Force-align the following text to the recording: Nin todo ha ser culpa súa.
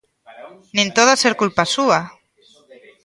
Nin 0.75 0.87
todo 0.95 1.09
ha 1.11 1.21
ser 1.23 1.33
culpa 1.41 1.63
súa. 1.75 1.99